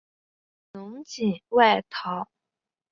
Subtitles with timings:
[0.71, 2.27] 侬锦外逃。